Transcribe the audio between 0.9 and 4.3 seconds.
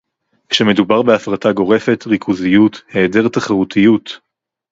בהפרטה גורפת, ריכוזיות, היעדר תחרותיות